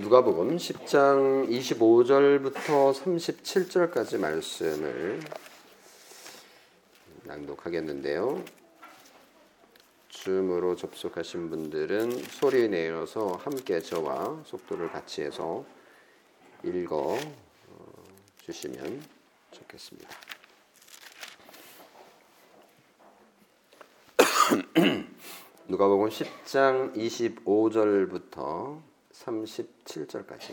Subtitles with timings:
[0.00, 5.18] 누가복음 10장 25절부터 37절까지 말씀을
[7.24, 8.44] 낭독하겠는데요.
[10.08, 15.64] 줌으로 접속하신 분들은 소리 내어서 함께 저와 속도를 같이 해서
[16.62, 17.92] 읽어 어,
[18.44, 19.02] 주시면
[19.50, 20.08] 좋겠습니다.
[25.66, 28.87] 누가복음 10장 25절부터
[29.24, 30.52] 37절까지.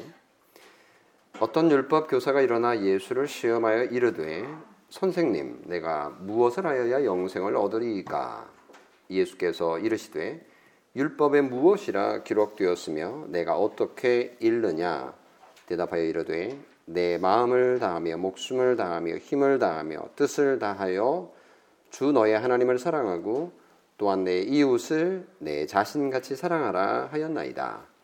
[1.39, 4.45] 어떤 율법 교사가 일어나 예수를 시험하여 이르되
[4.89, 8.49] 선생님 내가 무엇을 하여야 영생을 얻으리이까?
[9.09, 10.45] 예수께서 이르시되
[10.95, 15.13] 율법에 무엇이라 기록되었으며 내가 어떻게 읽느냐?
[15.65, 21.34] 대답하여 이르되 내 마음을 다하며 목숨을 다하며 힘을 다하며 뜻을 다하여
[21.89, 23.51] 주 너의 하나님을 사랑하고
[23.97, 27.95] 또한 내 이웃을 내 자신같이 사랑하라 하였나이다.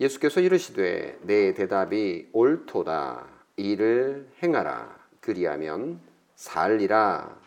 [0.00, 3.26] 예수께서 이르시되 내 대답이 옳도다.
[3.56, 4.98] 이를 행하라.
[5.20, 6.00] 그리하면
[6.36, 7.38] 살리라.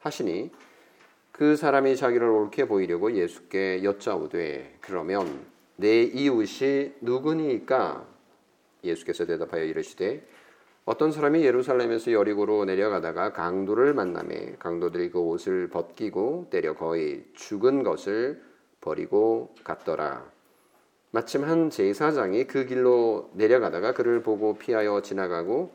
[0.00, 0.50] 하시니
[1.32, 8.06] 그 사람이 자기를 옳게 보이려고 예수께 여짜오되 그러면 내 이웃이 누구니까?
[8.84, 10.22] 예수께서 대답하여 이르시되
[10.84, 18.42] 어떤 사람이 예루살렘에서 여리고로 내려가다가 강도를 만남에 강도들이 그 옷을 벗기고 때려 거의 죽은 것을
[18.80, 20.35] 버리고 갔더라.
[21.16, 25.72] 마침 한 제사장이 그 길로 내려가다가 그를 보고 피하여 지나가고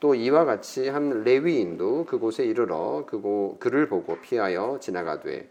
[0.00, 5.48] 또 이와 같이 한 레위인도 그곳에 이르러 그고 그를 보고 피하여 지나가되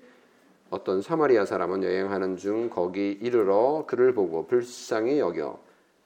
[0.69, 5.57] 어떤 사마리아 사람은 여행하는 중 거기 이르러 그를 보고 불쌍히 여겨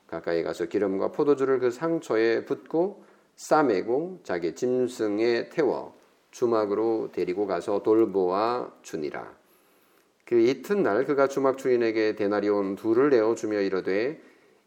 [0.05, 3.03] 가까이 가서 기름과 포도주를 그 상처에 붓고
[3.35, 5.95] 싸매고 자기 짐승에 태워
[6.29, 9.42] 주막으로 데리고 가서 돌보아 주니라.
[10.33, 14.19] 그 이튿날 그가 주막 주인에게 데나리온 둘을 내어 주며 이르되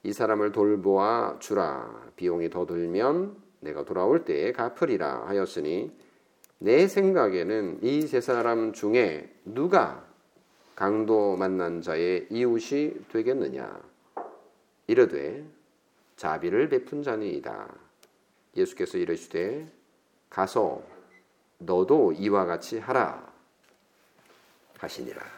[0.05, 2.13] 이 사람을 돌보아 주라.
[2.15, 5.91] 비용이 더 들면 내가 돌아올 때에 갚으리라 하였으니
[6.61, 10.07] 내 생각에는 이 세 사람 중에 누가
[10.77, 13.83] 강도 만난 자의 이웃이 되겠느냐?
[14.87, 15.45] 이르되
[16.15, 17.75] 자비를 베푼 자니이다.
[18.57, 19.69] 예수께서 이르시되
[20.31, 20.81] 가서
[21.59, 23.35] 너도 이와 같이 하라.
[24.79, 25.36] 하시니라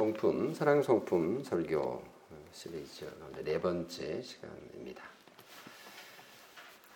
[0.00, 2.02] 성품, 사랑 성품 설교
[2.52, 3.06] 시리즈
[3.44, 5.04] 네 번째 시간입니다.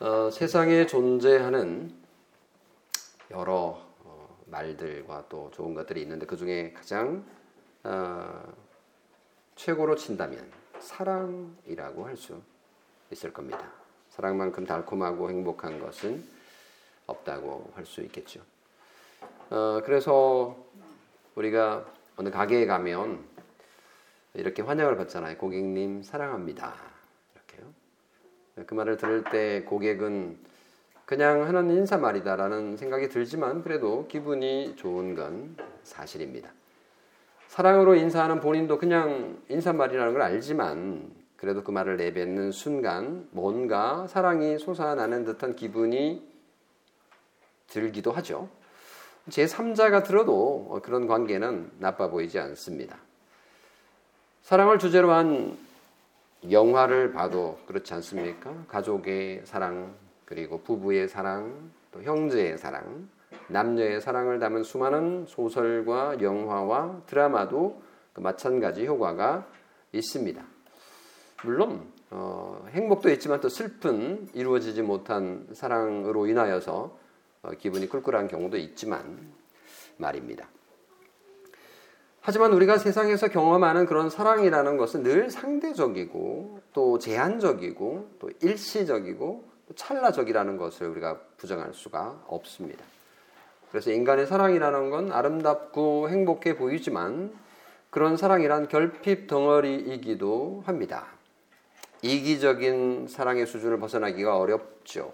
[0.00, 1.94] 어, 세상에 존재하는
[3.30, 7.22] 여러 어, 말들과 또 좋은 것들이 있는데 그 중에 가장
[7.82, 8.42] 어,
[9.54, 12.40] 최고로 친다면 사랑이라고 할 수
[13.10, 13.70] 있을 겁니다.
[14.08, 16.26] 사랑만큼 달콤하고 행복한 것은
[17.06, 18.40] 없다고 할 수 있겠죠.
[19.50, 20.56] 어, 그래서
[21.34, 23.18] 우리가 어느 가게에 가면
[24.34, 25.36] 이렇게 환영을 받잖아요.
[25.38, 26.74] 고객님 사랑합니다.
[27.34, 27.72] 이렇게요.
[28.66, 30.38] 그 말을 들을 때 고객은
[31.04, 36.50] 그냥 하는 인사말이다라는 생각이 들지만 그래도 기분이 좋은 건 사실입니다.
[37.48, 45.24] 사랑으로 인사하는 본인도 그냥 인사말이라는 걸 알지만 그래도 그 말을 내뱉는 순간 뭔가 사랑이 솟아나는
[45.24, 46.26] 듯한 기분이
[47.68, 48.48] 들기도 하죠.
[49.28, 52.98] 제3자가 들어도 그런 관계는 나빠 보이지 않습니다.
[54.42, 55.56] 사랑을 주제로 한
[56.50, 58.52] 영화를 봐도 그렇지 않습니까?
[58.68, 59.94] 가족의 사랑,
[60.26, 63.08] 그리고 부부의 사랑, 또 형제의 사랑,
[63.48, 67.82] 남녀의 사랑을 담은 수많은 소설과 영화와 드라마도
[68.12, 69.46] 그 마찬가지 효과가
[69.92, 70.42] 있습니다.
[71.44, 77.03] 물론 어, 행복도 있지만 또 슬픈 이루어지지 못한 사랑으로 인하여서 어,
[77.58, 79.32] 기분이 꿀꿀한 경우도 있지만
[79.96, 80.48] 말입니다.
[82.20, 90.56] 하지만 우리가 세상에서 경험하는 그런 사랑이라는 것은 늘 상대적이고 또 제한적이고 또 일시적이고 또 찰나적이라는
[90.56, 92.82] 것을 우리가 부정할 수가 없습니다.
[93.70, 97.32] 그래서 인간의 사랑이라는 건 아름답고 행복해 보이지만
[97.90, 101.06] 그런 사랑이란 결핍 덩어리이기도 합니다.
[102.00, 105.12] 이기적인 사랑의 수준을 벗어나기가 어렵죠.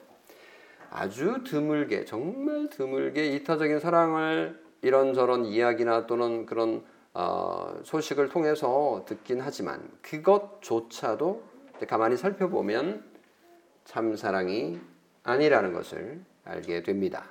[0.90, 6.84] 아주 드물게 정말 드물게 이타적인 사랑을 이런저런 이야기나 또는 그런
[7.14, 11.42] 어, 소식을 통해서 듣긴 하지만 그것조차도
[11.88, 13.04] 가만히 살펴보면
[13.84, 14.78] 참 사랑이
[15.22, 17.25] 아니라는 것을 알게 됩니다.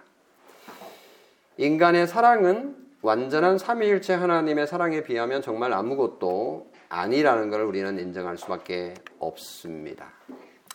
[1.57, 10.11] 인간의 사랑은 완전한 삼위일체 하나님의 사랑에 비하면 정말 아무것도 아니라는 것을 우리는 인정할 수밖에 없습니다.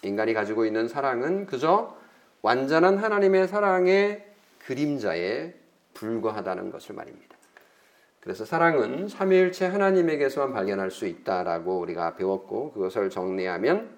[0.02, 1.96] 인간이 가지고 있는 사랑은 그저
[2.44, 4.22] 완전한 하나님의 사랑의
[4.66, 5.54] 그림자에
[5.94, 7.38] 불과하다는 것을 말입니다.
[8.20, 13.96] 그래서 사랑은 삼위일체 하나님에게서만 발견할 수 있다라고 우리가 배웠고 그것을 정리하면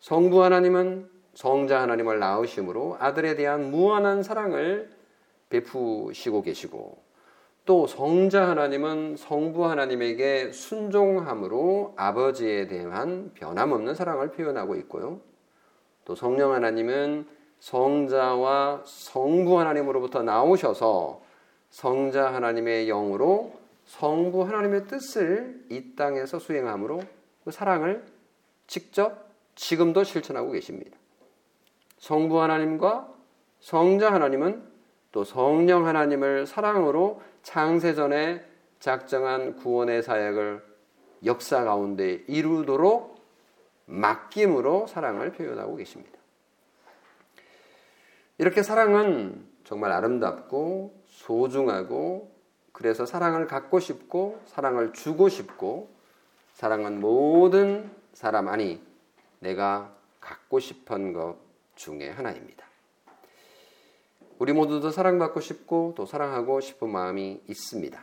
[0.00, 4.90] 성부 하나님은 성자 하나님을 낳으심으로 아들에 대한 무한한 사랑을
[5.48, 7.02] 베푸시고 계시고
[7.64, 15.22] 또 성자 하나님은 성부 하나님에게 순종함으로 아버지에 대한 변함없는 사랑을 표현하고 있고요.
[16.04, 21.22] 또 성령 하나님은 성자와 성부 하나님으로부터 나오셔서
[21.70, 23.54] 성자 하나님의 영으로
[23.86, 27.00] 성부 하나님의 뜻을 이 땅에서 수행함으로
[27.42, 28.04] 그 사랑을
[28.66, 30.98] 직접 지금도 실천하고 계십니다.
[32.00, 33.08] 성부 하나님과
[33.60, 34.62] 성자 하나님은
[35.12, 38.44] 또 성령 하나님을 사랑으로 창세전에
[38.78, 40.62] 작정한 구원의 사역을
[41.24, 43.24] 역사 가운데 이루도록
[43.86, 46.23] 맡김으로 사랑을 표현하고 계십니다.
[48.38, 52.34] 이렇게 사랑은 정말 아름답고 소중하고
[52.72, 55.88] 그래서 사랑을 갖고 싶고 사랑을 주고 싶고
[56.54, 58.82] 사랑은 모든 사람 아니
[59.38, 61.36] 내가 갖고 싶은 것
[61.76, 62.64] 중에 하나입니다.
[64.38, 68.00] 우리 모두도 사랑받고 싶고 또 사랑하고 싶은 마음이 있습니다.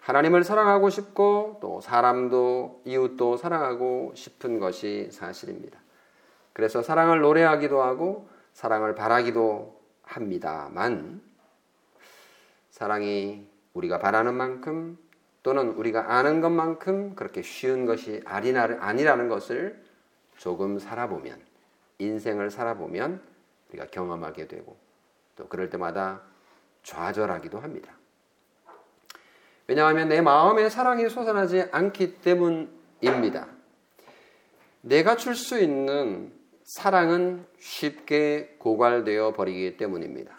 [0.00, 5.78] 하나님을 사랑하고 싶고 또 사람도 이웃도 사랑하고 싶은 것이 사실입니다.
[6.54, 8.28] 그래서 사랑을 노래하기도 하고
[8.58, 11.22] 사랑을 바라기도 합니다만
[12.72, 14.98] 사랑이 우리가 바라는 만큼
[15.44, 19.80] 또는 우리가 아는 것만큼 그렇게 쉬운 것이 아니라는 것을
[20.38, 21.40] 조금 살아보면
[21.98, 23.22] 인생을 살아보면
[23.68, 24.76] 우리가 경험하게 되고
[25.36, 26.22] 또 그럴 때마다
[26.82, 27.92] 좌절하기도 합니다.
[29.68, 33.46] 왜냐하면 내 마음에 사랑이 솟아나지 않기 때문입니다.
[34.80, 36.36] 내가 줄 수 있는
[36.68, 40.36] 사랑은 쉽게 고갈되어 버리기 때문입니다.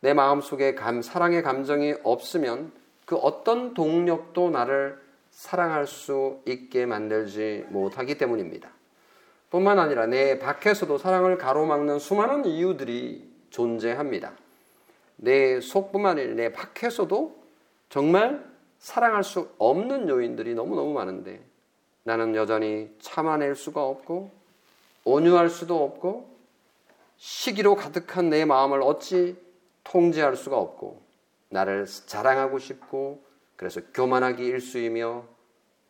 [0.00, 2.72] 내 마음속에 감, 사랑의 감정이 없으면
[3.04, 5.00] 그 어떤 동력도 나를
[5.30, 8.68] 사랑할 수 있게 만들지 못하기 때문입니다.
[9.48, 14.32] 뿐만 아니라 내 밖에서도 사랑을 가로막는 수많은 이유들이 존재합니다.
[15.18, 17.44] 내 속뿐만 아니라 내 밖에서도
[17.90, 18.44] 정말
[18.80, 21.44] 사랑할 수 없는 요인들이 너무너무 많은데
[22.02, 24.45] 나는 여전히 참아낼 수가 없고
[25.06, 26.36] 온유할 수도 없고
[27.16, 29.36] 시기로 가득한 내 마음을 어찌
[29.84, 31.00] 통제할 수가 없고
[31.48, 33.24] 나를 자랑하고 싶고
[33.54, 35.24] 그래서 교만하기 일수이며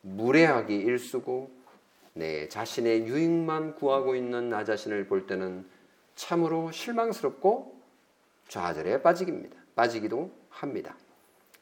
[0.03, 1.51] 무례하기 일수고
[2.13, 5.67] 내 자신의 유익만 구하고 있는 나 자신을 볼 때는
[6.15, 7.75] 참으로 실망스럽고
[8.49, 9.57] 좌절에 빠지기입니다.
[9.75, 10.95] 빠지기도 합니다.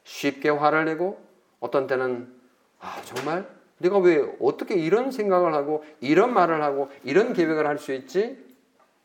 [0.03, 1.25] 쉽게 화를 내고
[1.61, 2.35] 어떤 때는
[2.81, 3.49] 아 정말
[3.79, 8.43] 내가 왜 어떻게 이런 생각을 하고 이런 말을 하고 이런 계획을 할 수 있지?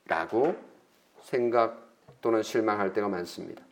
[0.06, 0.56] 라고
[1.22, 1.90] 생각
[2.22, 3.64] 또는 실망할 때가 많습니다.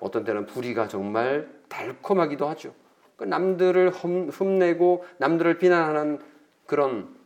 [0.00, 2.74] 어떤 때는 불의가 정말 달콤하기도 하죠.
[3.16, 6.20] 그 남들을 흠내고 남들을 비난하는
[6.66, 7.16] 그런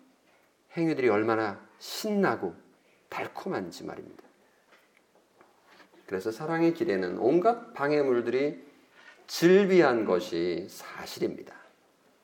[0.77, 2.55] 행위들이 얼마나 신나고
[3.09, 4.23] 달콤한지 말입니다.
[6.07, 8.65] 그래서 사랑의 길에는 온갖 방해물들이
[9.27, 11.55] 질비한 것이 사실입니다.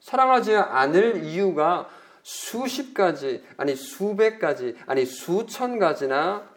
[0.06, 1.88] 사랑하지 않을 이유가
[2.22, 6.48] 수십 가지, 아니 수백 가지, 아니 수천 가지나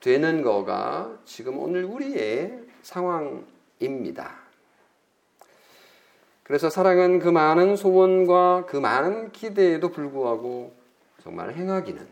[0.00, 4.36] 되는 거가 지금 오늘 우리의 상황입니다.
[6.42, 10.74] 그래서 사랑은 그 많은 소원과 그 많은 기대에도 불구하고
[11.22, 12.06] 정말 행하기는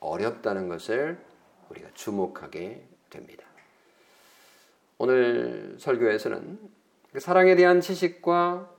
[0.00, 1.18] 어렵다는 것을
[1.68, 3.44] 우리가 주목하게 됩니다.
[4.96, 6.58] 오늘 설교에서는
[7.12, 8.73] 그 사랑에 대한 지식과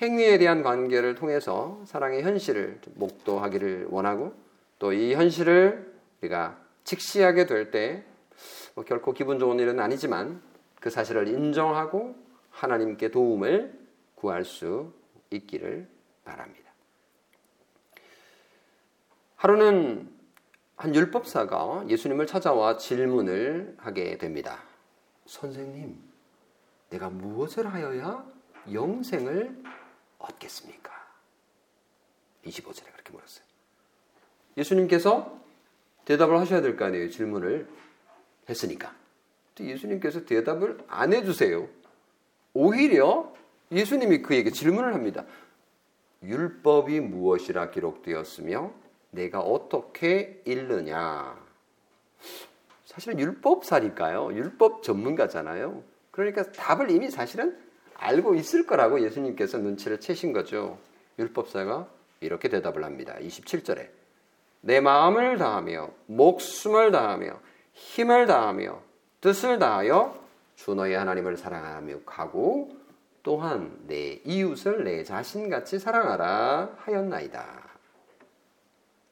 [0.00, 4.34] 행위에 대한 관계를 통해서 사랑의 현실을 목도하기를 원하고
[4.78, 10.42] 또 이 현실을 우리가 직시하게 될때뭐 결코 기분 좋은 일은 아니지만
[10.80, 12.16] 그 사실을 인정하고
[12.50, 13.78] 하나님께 도움을
[14.14, 14.92] 구할 수
[15.30, 15.86] 있기를
[16.24, 16.70] 바랍니다.
[19.36, 20.10] 하루는
[20.76, 24.62] 한 율법사가 예수님을 찾아와 질문을 하게 됩니다.
[25.26, 25.98] 선생님,
[26.88, 28.24] 내가 무엇을 하여야
[28.72, 29.62] 영생을
[30.20, 30.90] 얻겠습니까?
[32.46, 33.44] 25절에 그렇게 물었어요.
[34.56, 35.38] 예수님께서
[36.04, 37.10] 대답을 하셔야 될 거 아니에요.
[37.10, 37.68] 질문을
[38.48, 38.94] 했으니까.
[39.58, 41.68] 예수님께서 대답을 안 해주세요.
[42.54, 43.32] 오히려
[43.70, 45.24] 예수님이 그에게 질문을 합니다.
[46.22, 48.72] 율법이 무엇이라 기록되었으며
[49.10, 51.38] 내가 어떻게 읽느냐.
[52.86, 54.32] 사실은 율법사니까요.
[54.34, 55.82] 율법 전문가잖아요.
[56.10, 57.58] 그러니까 답을 이미 사실은
[58.00, 60.78] 알고 있을 거라고 예수님께서 눈치를 채신 거죠.
[61.18, 61.86] 율법사가
[62.20, 63.14] 이렇게 대답을 합니다.
[63.20, 63.88] 27절에
[64.62, 67.38] 내 마음을 다하며 목숨을 다하며
[67.72, 68.80] 힘을 다하며
[69.20, 70.18] 뜻을 다하여
[70.56, 72.70] 주 너의 하나님을 사랑하며 가고
[73.22, 77.68] 또한 내 이웃을 내 자신같이 사랑하라 하였나이다.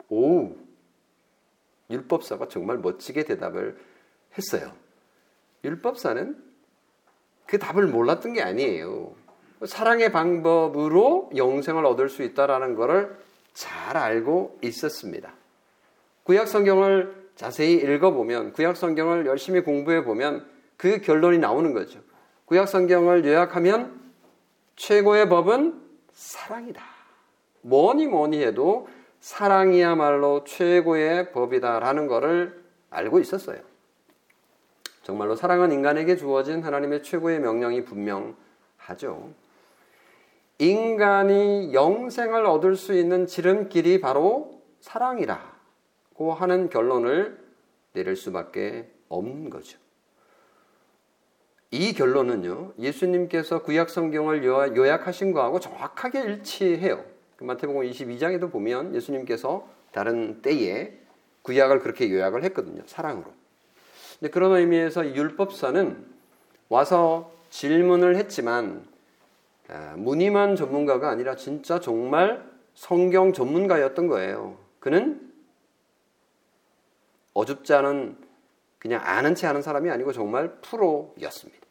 [0.09, 0.57] 오,
[1.91, 3.79] 율법사가 정말 멋지게 대답을
[4.37, 4.73] 했어요.
[5.65, 6.48] 율법사는
[7.49, 9.11] 그 답을 몰랐던 게 아니에요.
[9.65, 13.17] 사랑의 방법으로 영생을 얻을 수 있다라는 것을
[13.55, 15.33] 잘 알고 있었습니다.
[16.25, 22.01] 구약 성경을 자세히 읽어보면, 구약 성경을 열심히 공부해 보면 그 결론이 나오는 거죠.
[22.45, 23.99] 구약 성경을 요약하면
[24.77, 25.81] 최고의 법은
[26.13, 26.83] 사랑이다.
[27.63, 28.89] 뭐니 뭐니 해도
[29.21, 33.68] 사랑이야말로 최고의 법이다라는 것을 알고 있었어요.
[35.09, 39.33] 정말로 사랑은 인간에게 주어진 하나님의 최고의 명령이 분명하죠.
[40.59, 47.43] 인간이 영생을 얻을 수 있는 지름길이 바로 사랑이라고 하는 결론을
[47.95, 49.79] 내릴 수밖에 없는 거죠.
[51.71, 57.03] 이 결론은요, 예수님께서 구약 성경을 요약하신 거하고 정확하게 일치해요.
[57.37, 60.99] 그 마태복음 22장에도 보면 예수님께서 다른 때에
[61.41, 62.83] 구약을 그렇게 요약을 했거든요.
[62.85, 63.38] 사랑으로.
[64.19, 66.07] 근데 그런 의미에서 율법사는
[66.69, 68.85] 와서 질문을 했지만
[69.69, 72.43] 아, 무늬만 전문가가 아니라 진짜 정말
[72.75, 74.57] 성경 전문가였던 거예요.
[74.81, 75.33] 그는
[77.35, 78.17] 어줍지 않은
[78.79, 81.67] 그냥 아는 체 하는 사람이 아니고 정말 프로였습니다.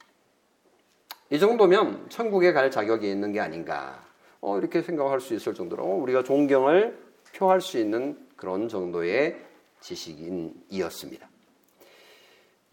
[1.30, 4.06] 이 정도면 천국에 갈 자격이 있는 게 아닌가
[4.40, 6.98] 어, 이렇게 생각할 수 있을 정도로 우리가 존경을
[7.36, 9.44] 표할 수 있는 그런 정도의
[9.82, 11.28] 지식인이었습니다.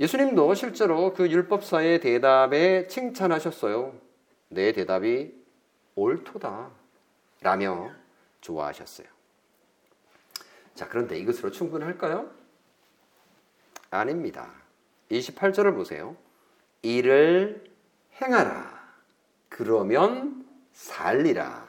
[0.00, 3.94] 예수님도 실제로 그 율법사의 대답에 칭찬하셨어요.
[4.48, 5.32] 내 대답이
[5.94, 6.70] 옳도다.
[7.40, 7.90] 라며
[8.40, 9.06] 좋아하셨어요.
[10.74, 12.30] 자, 그런데 이것으로 충분할까요?
[13.90, 14.50] 아닙니다.
[15.10, 16.16] 28절을 보세요.
[16.82, 17.64] 이를
[18.20, 18.82] 행하라.
[19.48, 21.68] 그러면 살리라.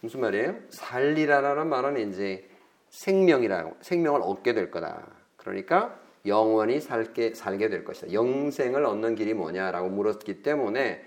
[0.00, 0.56] 무슨 말이에요?
[0.70, 2.48] 살리라라는 말은 이제
[2.90, 5.06] 생명이라 생명을 얻게 될 거다.
[5.36, 8.12] 그러니까 영원히 살게 살게 될 것이다.
[8.12, 11.04] 영생을 얻는 길이 뭐냐라고 물었기 때문에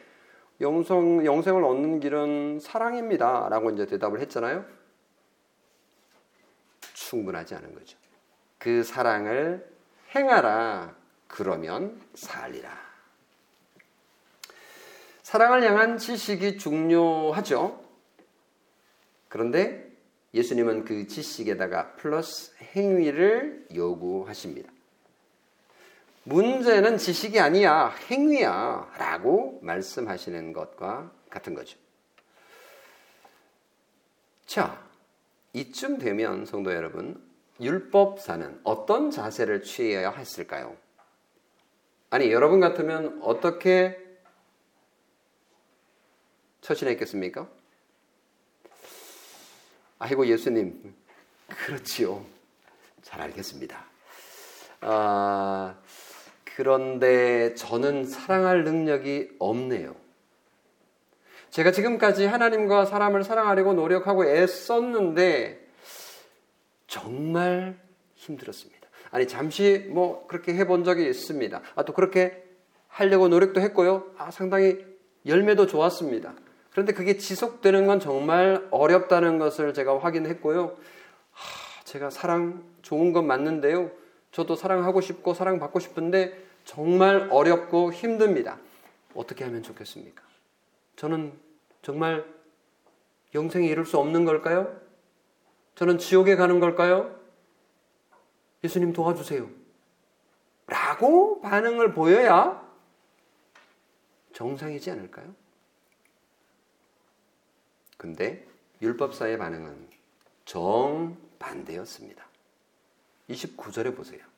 [0.62, 4.66] 영성 영생을 얻는 길은 사랑입니다 라고 이제 대답을 했잖아요.
[6.94, 7.98] 충분하지 않은 거죠.
[8.58, 9.68] 그 사랑을
[10.16, 10.96] 행하라.
[11.28, 12.70] 그러면 살리라.
[15.22, 17.86] 사랑을 향한 지식이 중요하죠.
[19.30, 19.90] 그런데
[20.34, 24.72] 예수님은 그 지식에다가 플러스 행위를 요구하십니다.
[26.24, 28.94] 문제는 지식이 아니야, 행위야.
[28.98, 31.78] 라고 말씀하시는 것과 같은 거죠.
[34.46, 34.84] 자,
[35.54, 37.24] 이쯤 되면 성도 여러분,
[37.60, 40.76] 율법사는 어떤 자세를 취해야 했을까요?
[42.10, 43.98] 아니, 여러분 같으면 어떻게
[46.62, 47.48] 처신했겠습니까?
[50.00, 50.96] 아이고, 예수님.
[51.48, 52.26] 그렇지요.
[53.02, 53.86] 잘 알겠습니다.
[54.82, 55.76] 아,
[56.60, 59.96] 그런데 저는 사랑할 능력이 없네요.
[61.52, 65.66] 제가 지금까지 하나님과 사람을 사랑하려고 노력하고 애썼는데
[66.86, 67.80] 정말
[68.16, 68.90] 힘들었습니다.
[69.10, 71.62] 아니 잠시 뭐 그렇게 해본 적이 있습니다.
[71.76, 72.44] 아, 또 그렇게
[72.90, 74.08] 하려고 노력도 했고요.
[74.18, 74.86] 아, 상당히
[75.26, 76.34] 열매도 좋았습니다.
[76.72, 80.76] 그런데 그게 지속되는 건 정말 어렵다는 것을 제가 확인했고요.
[81.32, 83.92] 하, 제가 사랑 좋은 건 맞는데요.
[84.34, 88.60] 저도 사랑하고 싶고 사랑받고 싶은데 정말 어렵고 힘듭니다.
[89.16, 90.24] 어떻게 하면 좋겠습니까?
[90.98, 91.34] 저는
[91.82, 92.32] 정말
[93.34, 94.80] 영생에 이룰 수 없는 걸까요?
[95.74, 97.20] 저는 지옥에 가는 걸까요?
[98.64, 99.50] 예수님 도와주세요.
[100.68, 102.64] 라고 반응을 보여야
[104.34, 105.34] 정상이지 않을까요?
[107.98, 108.48] 근데
[108.80, 109.90] 율법사의 반응은
[110.46, 112.24] 정반대였습니다.
[113.28, 114.29] 29절에 보세요.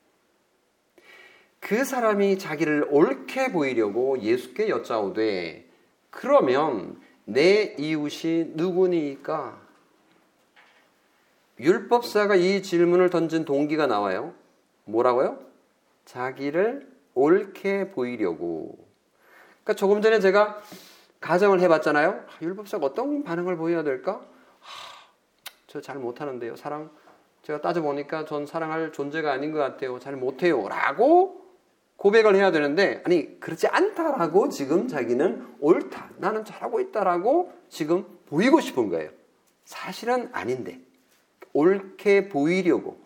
[1.62, 5.64] 그 사람이 자기를 옳게 보이려고 예수께 여짜오되
[6.10, 9.60] 그러면 내 이웃이 누구니까?
[11.60, 14.34] 율법사가 이 질문을 던진 동기가 나와요.
[14.86, 15.38] 뭐라고요?
[16.04, 18.76] 자기를 옳게 보이려고.
[19.62, 20.60] 그러니까 조금 전에 제가
[21.20, 22.24] 가정을 해봤잖아요.
[22.42, 24.20] 율법사가 어떤 반응을 보여야 될까?
[25.68, 26.56] 저 잘 못하는데요.
[26.56, 26.90] 사랑
[27.44, 30.00] 제가 따져보니까 전 사랑할 존재가 아닌 것 같아요.
[30.00, 30.68] 잘 못해요.
[30.68, 31.41] 라고
[32.02, 38.88] 고백을 해야 되는데 아니 그렇지 않다라고 지금 자기는 옳다 나는 잘하고 있다라고 지금 보이고 싶은
[38.88, 39.10] 거예요.
[39.64, 40.80] 사실은 아닌데
[41.52, 42.98] 옳게 보이려고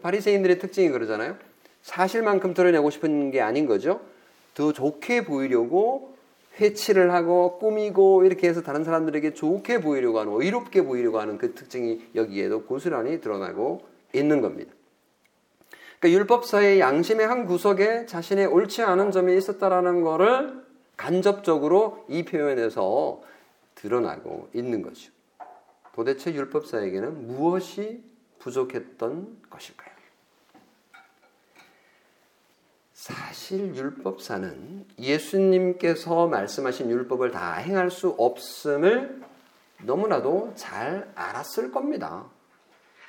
[0.00, 1.38] 바리새인들의 특징이 그러잖아요.
[1.82, 4.00] 사실만큼 드러내고 싶은 게 아닌 거죠.
[4.54, 6.14] 더 좋게 보이려고
[6.60, 12.10] 회치를 하고 꾸미고 이렇게 해서 다른 사람들에게 좋게 보이려고 하는 의롭게 보이려고 하는 그 특징이
[12.14, 14.75] 여기에도 고스란히 드러나고 있는 겁니다.
[15.98, 20.64] 그러니까 율법사의 양심의 한 구석에 자신의 옳지 않은 점이 있었다라는 것을
[20.96, 23.22] 간접적으로 이 표현에서
[23.74, 25.10] 드러나고 있는 거죠.
[25.94, 28.02] 도대체 율법사에게는 무엇이
[28.38, 29.96] 부족했던 것일까요?
[32.92, 39.22] 사실 율법사는 예수님께서 말씀하신 율법을 다 행할 수 없음을
[39.82, 42.26] 너무나도 잘 알았을 겁니다.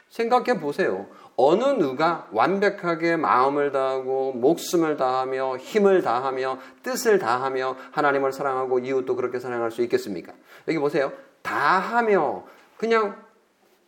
[0.09, 1.07] 생각해 보세요.
[1.35, 9.39] 어느 누가 완벽하게 마음을 다하고 목숨을 다하며 힘을 다하며 뜻을 다하며 하나님을 사랑하고 이웃도 그렇게
[9.39, 10.33] 사랑할 수 있겠습니까?
[10.67, 11.11] 여기 보세요.
[11.43, 12.43] 다하며
[12.77, 13.21] 그냥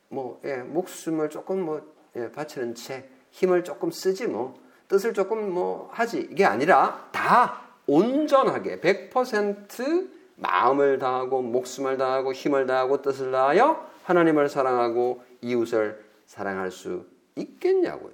[0.09, 1.81] 뭐 예, 목숨을 조금 뭐
[2.15, 4.55] 예, 바치는 채 힘을 조금 쓰지 뭐
[4.87, 13.01] 뜻을 조금 뭐 하지 이게 아니라 다 온전하게 100% 마음을 다하고 목숨을 다하고 힘을 다하고
[13.01, 18.13] 뜻을 다하여 하나님을 사랑하고 이웃을 사랑할 수 있겠냐고요.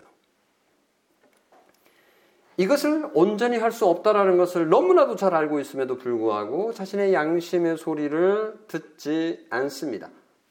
[2.55, 9.45] 이것을 온전히 할 수 없다라는 것을 너무나도 잘 알고 있음에도 불구하고 자신의 양심의 소리를 듣지
[9.49, 10.09] 않습니다.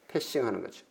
[0.09, 0.85] 패싱하는 거죠.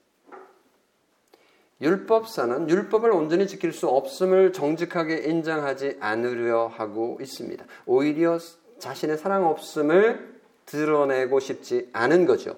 [1.80, 7.64] 율법사는 율법을 온전히 지킬 수 없음을 정직하게 인정하지 않으려 하고 있습니다.
[7.86, 8.40] 오히려
[8.80, 12.56] 자신의 사랑 없음을 드러내고 싶지 않은 거죠.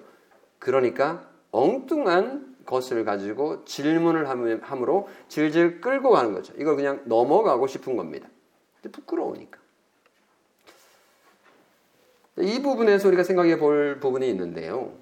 [0.58, 6.52] 그러니까 엉뚱한 것을 가지고 질문을 함으로 질질 끌고 가는 거죠.
[6.58, 8.28] 이걸 그냥 넘어가고 싶은 겁니다.
[8.92, 9.58] 부끄러우니까.
[12.38, 14.92] 이 부분에서 우리가 생각해 볼 부분이 있는데요.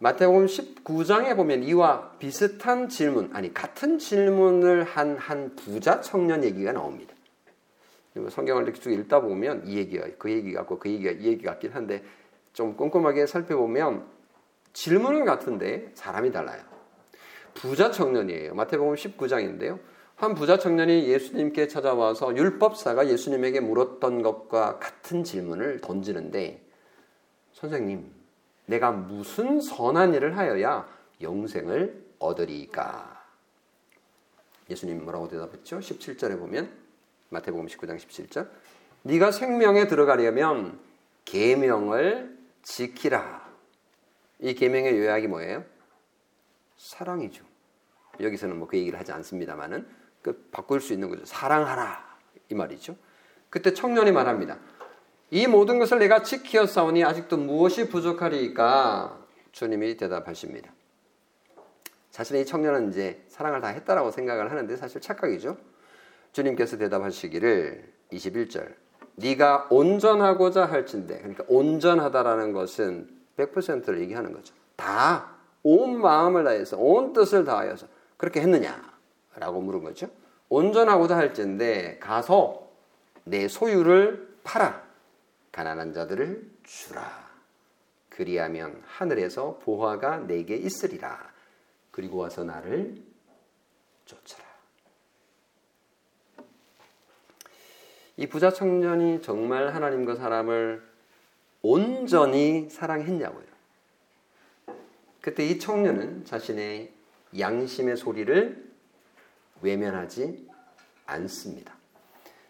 [0.00, 7.14] 마태복음 19장에 보면 이와 비슷한 질문, 아니 같은 질문을 한 한 부자 청년 얘기가 나옵니다.
[8.28, 11.72] 성경을 이렇게 쭉 읽다 보면 이 얘기가 그 얘기 같고 그 얘기가 이 얘기 같긴
[11.72, 12.04] 한데
[12.52, 14.04] 좀 꼼꼼하게 살펴보면
[14.74, 16.62] 질문은 같은데 사람이 달라요.
[17.54, 18.54] 부자 청년이에요.
[18.54, 19.78] 마태복음 19장인데요.
[20.16, 26.60] 한 부자 청년이 예수님께 찾아와서 율법사가 예수님에게 물었던 것과 같은 질문을 던지는데
[27.52, 28.12] 선생님
[28.66, 30.88] 내가 무슨 선한 일을 하여야
[31.20, 33.24] 영생을 얻으리까?
[34.70, 35.78] 예수님 뭐라고 대답했죠?
[35.78, 36.70] 17절에 보면
[37.30, 38.48] 마태복음 19장 17절
[39.02, 40.78] 네가 생명에 들어가려면
[41.24, 43.43] 계명을 지키라.
[44.40, 45.64] 이 계명의 요약이 뭐예요?
[46.76, 47.44] 사랑이죠.
[48.20, 49.86] 여기서는 뭐 그 얘기를 하지 않습니다만은
[50.22, 51.24] 그 바꿀 수 있는 거죠.
[51.24, 52.16] 사랑하라
[52.48, 52.96] 이 말이죠.
[53.50, 54.58] 그때 청년이 말합니다.
[55.30, 59.18] 이 모든 것을 내가 지키었사오니 아직도 무엇이 부족하리까?
[59.52, 60.72] 주님이 대답하십니다.
[62.10, 65.56] 자신의 이 청년은 이제 사랑을 다 했다라고 생각을 하는데 사실 착각이죠.
[66.32, 68.74] 주님께서 대답하시기를 21절
[69.16, 74.54] 네가 온전하고자 할진대 그러니까 온전하다라는 것은 100%를 얘기하는 거죠.
[74.76, 80.08] 다 온 마음을 다해서 온 뜻을 다하여서 그렇게 했느냐라고 물은 거죠.
[80.50, 82.70] 온전하고자 할진데 가서
[83.24, 84.84] 내 소유를 팔아
[85.50, 87.24] 가난한 자들을 주라.
[88.10, 91.32] 그리하면 하늘에서 보화가 내게 있으리라.
[91.90, 93.02] 그리고 와서 나를
[94.04, 94.44] 쫓아라.
[98.16, 100.86] 이 부자 청년이 정말 하나님과 사람을
[101.66, 103.46] 온전히 사랑했냐고요.
[105.22, 106.92] 그때 이 청년은 자신의
[107.38, 108.70] 양심의 소리를
[109.62, 110.46] 외면하지
[111.06, 111.74] 않습니다.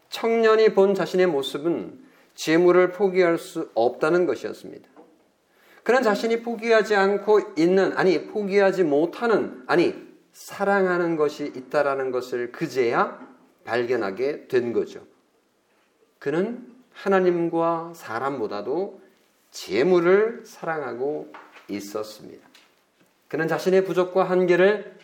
[0.09, 4.89] 청년이 본 자신의 모습은 재물을 포기할 수 없다는 것이었습니다.
[5.85, 9.95] 그런 자신이 포기하지 않고 있는, 아니, 포기하지 못하는, 아니,
[10.33, 13.25] 사랑하는 것이 있다라는 것을 그제야
[13.63, 15.07] 발견하게 된 거죠.
[16.19, 19.04] 그는 하나님과 사람보다도
[19.55, 21.33] 재물을 사랑하고
[21.69, 22.47] 있었습니다.
[23.29, 24.99] 그는 자신의 부족과 한계를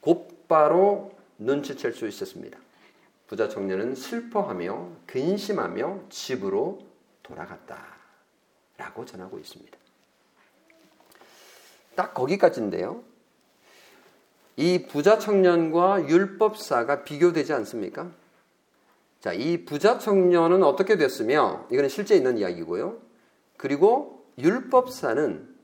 [0.00, 2.58] 곧바로 눈치챌 수 있었습니다.
[3.28, 6.80] 부자 청년은 슬퍼하며 근심하며 집으로
[7.22, 7.80] 돌아갔다.
[8.76, 9.78] 라고 전하고 있습니다.
[11.94, 13.04] 딱 거기까지인데요.
[14.56, 18.10] 이 부자 청년과 율법사가 비교되지 않습니까?
[19.20, 23.09] 자, 이 부자 청년은 어떻게 됐으며, 이거는 실제 있는 이야기고요.
[23.60, 25.54] 그리고 율법사는,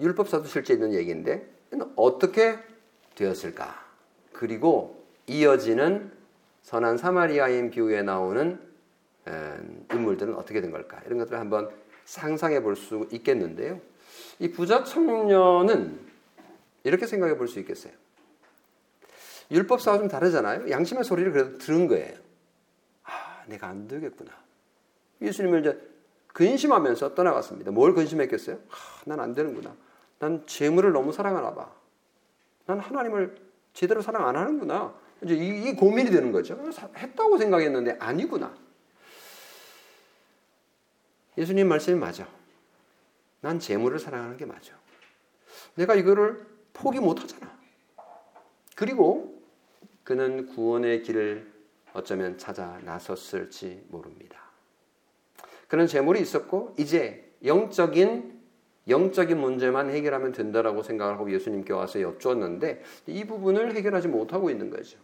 [0.00, 1.46] 율법사도 실제 있는 얘기인데,
[1.96, 2.58] 어떻게
[3.14, 3.78] 되었을까?
[4.32, 6.10] 그리고 이어지는
[6.62, 8.58] 선한 사마리아인 비유에 나오는
[9.92, 10.98] 인물들은 어떻게 된 걸까?
[11.04, 11.68] 이런 것들을 한번
[12.06, 13.82] 상상해 볼 수 있겠는데요.
[14.38, 16.00] 이 부자 청년은
[16.84, 17.92] 이렇게 생각해 볼 수 있겠어요.
[19.50, 20.70] 율법사와 좀 다르잖아요.
[20.70, 22.16] 양심의 소리를 그래도 들은 거예요.
[23.04, 24.30] 아, 내가 안 되겠구나.
[25.20, 25.97] 예수님을 이제
[26.38, 27.72] 근심하면서 떠나갔습니다.
[27.72, 28.60] 뭘 근심했겠어요?
[28.70, 29.74] 아, 난안 되는구나.
[30.20, 31.68] 난 재물을 너무 사랑하나 봐.
[32.64, 33.36] 난 하나님을
[33.72, 34.94] 제대로 사랑 안 하는구나.
[35.24, 36.56] 이제 이, 이 고민이 되는 거죠.
[36.96, 38.54] 했다고 생각했는데 아니구나.
[41.36, 42.28] 예수님 말씀이 맞아.
[43.40, 44.74] 난 재물을 사랑하는 게 맞아.
[45.74, 47.50] 내가 이거를 포기 못 하잖아.
[48.76, 49.42] 그리고
[50.04, 51.52] 그는 구원의 길을
[51.94, 54.47] 어쩌면 찾아 나섰을지 모릅니다.
[55.68, 58.38] 그는 재물이 있었고 이제 영적인
[58.88, 64.98] 영적인 문제만 해결하면 된다라고 생각을 하고 예수님께 와서 여쭈었는데 이 부분을 해결하지 못하고 있는 거죠.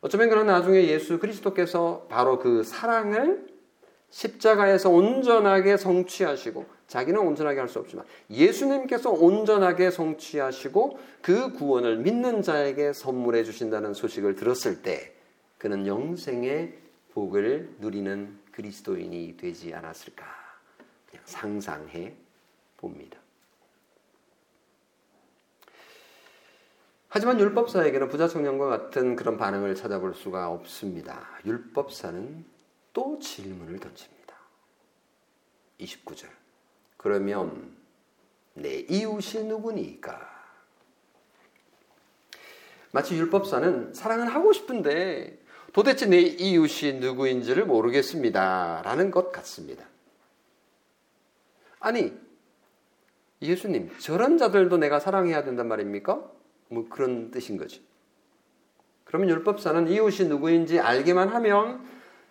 [0.00, 3.46] 어쩌면 그런 나중에 예수 그리스도께서 바로 그 사랑을
[4.08, 12.92] 십자가에서 온전하게 성취하시고 자기는 온전하게 할 수 없지만 예수님께서 온전하게 성취하시고 그 구원을 믿는 자에게
[12.92, 15.12] 선물해 주신다는 소식을 들었을 때
[15.58, 16.74] 그는 영생의
[17.12, 20.24] 복을 누리는 그리스도인이 되지 않았을까
[21.10, 22.16] 그냥 상상해
[22.78, 23.18] 봅니다.
[27.08, 31.28] 하지만 율법사에게는 부자 청년과 같은 그런 반응을 찾아볼 수가 없습니다.
[31.44, 32.44] 율법사는
[32.94, 34.34] 또 질문을 던집니다.
[35.78, 36.28] 29절.
[36.96, 37.76] 그러면
[38.54, 40.34] 내 이웃이 누구니까?
[42.92, 45.45] 마치 율법사는 사랑은 하고 싶은데
[45.76, 48.80] 도대체 내 이웃이 누구인지를 모르겠습니다.
[48.82, 49.84] 라는 것 같습니다.
[51.80, 52.14] 아니,
[53.42, 56.32] 예수님, 저런 자들도 내가 사랑해야 된단 말입니까?
[56.70, 57.84] 뭐 그런 뜻인 거지.
[59.04, 61.86] 그러면 율법사는 이웃이 누구인지 알기만 하면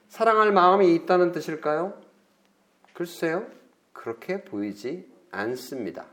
[0.09, 2.01] 사랑할 마음이 있다는 뜻일까요?
[2.93, 3.45] 글쎄요.
[3.93, 6.07] 그렇게 보이지 않습니다.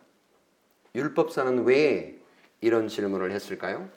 [0.94, 2.20] 율법사는 왜
[2.60, 3.88] 이런 질문을 했을까요?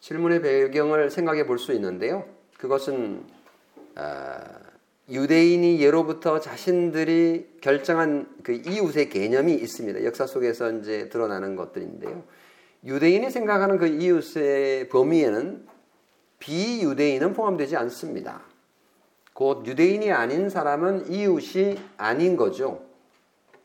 [0.00, 2.24] 질문의 배경을 생각해 볼 수 있는데요.
[2.58, 3.24] 그것은
[3.94, 4.44] 아,
[5.08, 10.04] 유대인이 예로부터 자신들이 결정한 그 이웃의 개념이 있습니다.
[10.04, 12.22] 역사 속에서 이제 드러나는 것들인데요.
[12.84, 15.66] 유대인이 생각하는 그 이웃의 범위에는
[16.38, 18.42] 비유대인은 포함되지 않습니다.
[19.32, 22.82] 곧 유대인이 아닌 사람은 이웃이 아닌 거죠.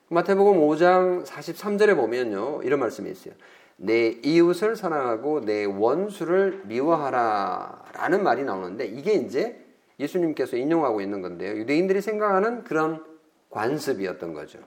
[0.09, 2.61] 마태복음 5장 43절에 보면요.
[2.63, 3.33] 이런 말씀이 있어요.
[3.77, 9.63] 내 이웃을 사랑하고 내 원수를 미워하라 라는 말이 나오는데 이게 이제
[9.99, 11.57] 예수님께서 인용하고 있는 건데요.
[11.57, 13.03] 유대인들이 생각하는 그런
[13.49, 14.59] 관습이었던 거죠.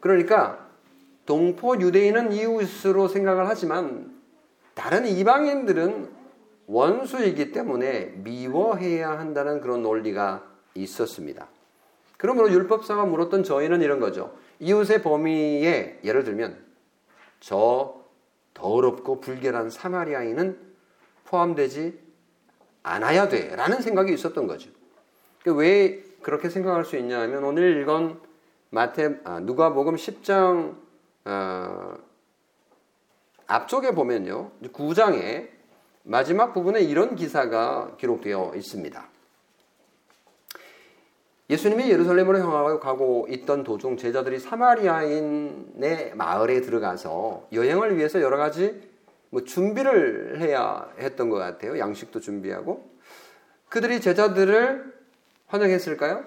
[0.00, 0.66] 그러니까
[1.26, 4.18] 동포 유대인은 이웃으로 생각을 하지만
[4.74, 6.08] 다른 이방인들은
[6.66, 11.48] 원수이기 때문에 미워해야 한다는 그런 논리가 있었습니다.
[12.16, 14.34] 그러므로 율법사가 물었던 저희는 이런 거죠.
[14.60, 16.69] 이웃의 범위에 예를 들면
[17.40, 18.04] 저
[18.54, 20.58] 더럽고 불결한 사마리아인은
[21.24, 21.98] 포함되지
[22.82, 23.54] 않아야 돼.
[23.56, 24.70] 라는 생각이 있었던 거죠.
[25.42, 28.18] 그러니까 왜 그렇게 생각할 수 있냐 하면 오늘 읽은
[28.70, 30.76] 마태, 아, 누가 복음 10장,
[31.24, 31.94] 어,
[33.46, 34.52] 앞쪽에 보면요.
[34.62, 35.48] 9장에
[36.02, 39.08] 마지막 부분에 이런 기사가 기록되어 있습니다.
[41.50, 48.88] 예수님이 예루살렘으로 향하고 있던 도중 제자들이 사마리아인의 마을에 들어가서 여행을 위해서 여러 가지
[49.30, 51.76] 뭐 준비를 해야 했던 것 같아요.
[51.76, 52.88] 양식도 준비하고.
[53.68, 54.94] 그들이 제자들을
[55.48, 56.24] 환영했을까요?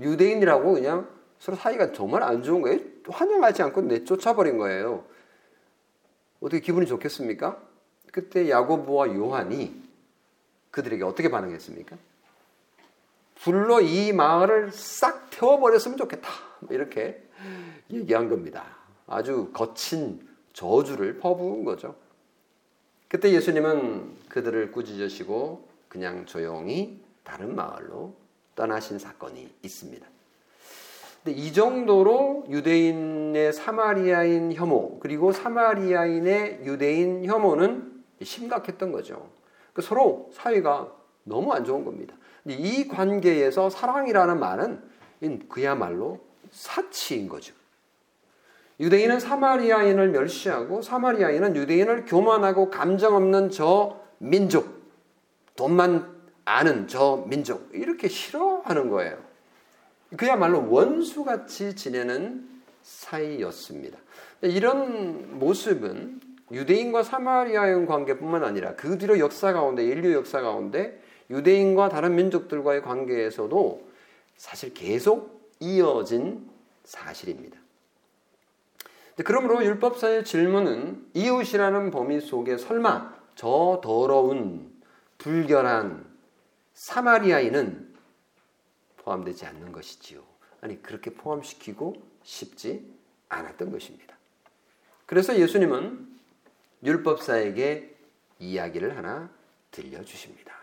[0.00, 2.80] 유대인이라고 그냥 서로 사이가 정말 안 좋은 거예요.
[3.08, 5.04] 환영하지 않고 내쫓아버린 거예요.
[6.40, 7.58] 어떻게 기분이 좋겠습니까?
[8.12, 9.82] 그때 야고보와 요한이
[10.70, 11.96] 그들에게 어떻게 반응했습니까?
[13.46, 16.28] 불로 이 마을을 싹 태워버렸으면 좋겠다.
[16.68, 17.22] 이렇게
[17.92, 18.64] 얘기한 겁니다.
[19.06, 20.20] 아주 거친
[20.52, 21.94] 저주를 퍼부은 거죠.
[23.06, 28.14] 그때 예수님은 그들을 꾸짖으시고 그냥 조용히 다른 마을로
[28.56, 30.04] 떠나신 사건이 있습니다.
[31.22, 39.30] 근데 이 정도로 유대인의 사마리아인 혐오 그리고 사마리아인의 유대인 혐오는 심각했던 거죠.
[39.72, 42.16] 그 서로 사이가 너무 안 좋은 겁니다.
[42.46, 44.82] 이 관계에서 사랑이라는 말은
[45.48, 47.54] 그야말로 사치인 거죠.
[48.78, 54.82] 유대인은 사마리아인을 멸시하고 사마리아인은 유대인을 교만하고 감정 없는 저 민족,
[55.56, 59.18] 돈만 아는 저 민족 이렇게 싫어하는 거예요.
[60.16, 62.48] 그야말로 원수같이 지내는
[62.82, 63.98] 사이였습니다.
[64.42, 66.20] 이런 모습은
[66.52, 73.88] 유대인과 사마리아인 관계뿐만 아니라 그 뒤로 역사 가운데 인류 역사 가운데 유대인과 다른 민족들과의 관계에서도
[74.36, 76.48] 사실 계속 이어진
[76.84, 77.58] 사실입니다.
[79.24, 84.70] 그러므로 율법사의 질문은 이웃이라는 범위 속에 설마 저 더러운
[85.18, 86.04] 불결한
[86.74, 87.94] 사마리아인은
[88.98, 90.22] 포함되지 않는 것이지요.
[90.60, 92.86] 아니 그렇게 포함시키고 싶지
[93.28, 94.16] 않았던 것입니다.
[95.06, 96.18] 그래서 예수님은
[96.84, 97.94] 율법사에게
[98.38, 99.30] 이야기를 하나
[99.70, 100.55] 들려주십니다.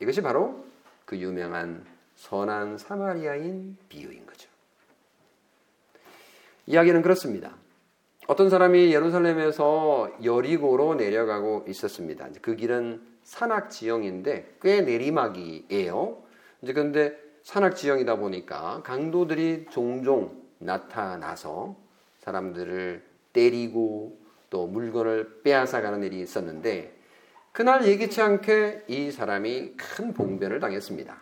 [0.00, 0.64] 이것이 바로
[1.04, 1.84] 그 유명한
[2.16, 4.48] 선한 사마리아인 비유인 거죠.
[6.66, 7.56] 이야기는 그렇습니다.
[8.26, 12.28] 어떤 사람이 예루살렘에서 여리고로 내려가고 있었습니다.
[12.40, 16.22] 그 길은 산악 지형인데 꽤 내리막이에요.
[16.62, 21.76] 이제 근데 산악 지형이다 보니까 강도들이 종종 나타나서
[22.20, 24.18] 사람들을 때리고
[24.50, 26.99] 또 물건을 빼앗아 가는 일이 있었는데
[27.52, 31.16] 그날 예기치 않게 이 사람이 큰 봉변을 당했습니다.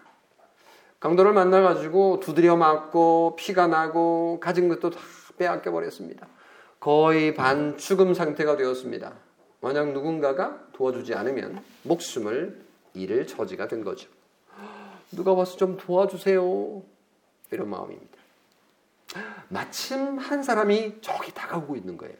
[1.01, 5.01] 강도를 만나가지고 두드려 맞고 피가 나고 가진 것도 다
[5.39, 6.27] 빼앗겨 버렸습니다.
[6.81, 9.13] 거의 반 죽음 상태가 되었습니다.
[9.61, 12.65] 만약 누군가가 도와주지 않으면 목숨을
[12.95, 14.09] 잃을 처지가 된 거죠.
[15.13, 16.83] 누가 와서 좀 도와주세요.
[17.51, 18.19] 이런 마음입니다.
[19.49, 22.15] 마침 한 사람이 저기 다가오고 있는 거예요.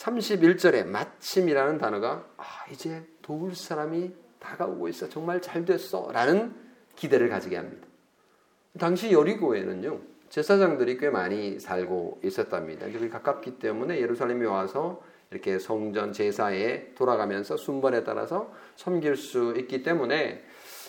[0.00, 5.08] 31절에 마침이라는 단어가 아, 이제 도울 사람이 다가오고 있어.
[5.08, 6.10] 정말 잘 됐어.
[6.12, 6.54] 라는
[6.96, 7.86] 기대를 가지게 합니다.
[8.78, 10.00] 당시 여리고에는요.
[10.30, 12.92] 제사장들이 꽤 많이 살고 있었답니다.
[12.94, 20.42] 여기 가깝기 때문에 예루살렘에 와서 이렇게 성전 제사에 돌아가면서 순번에 따라서 섬길 수 있기 때문에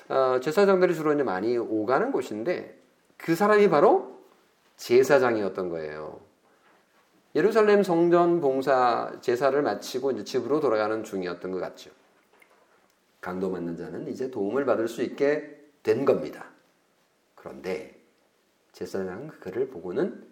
[0.10, 2.80] 어, 제사장들이 주로 이제 많이 오가는 곳인데
[3.17, 4.21] 그 사람이 바로
[4.78, 6.31] 제사장이었던 거예요.
[7.34, 11.91] 예루살렘 성전 봉사 제사를 마치고 이제 집으로 돌아가는 중이었던 것 같죠.
[13.22, 16.46] 강도 맞는 자는 이제 도움을 받을 수 있게 된 겁니다.
[17.36, 17.98] 그런데
[18.74, 20.26] 제사장 그를 보고는